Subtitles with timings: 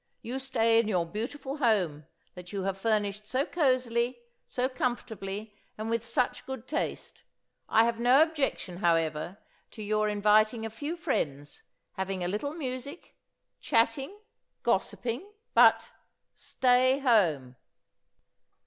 [0.23, 5.91] You stay in your beautiful home that you have furnished so cosily, so comfortably, and
[5.91, 7.21] with such good taste.
[7.69, 9.37] I have no objection, however,
[9.69, 11.61] to your inviting a few friends,
[11.97, 13.15] having a little music,
[13.59, 14.17] chatting,
[14.63, 15.91] gossiping, but
[16.33, 17.55] stay home!"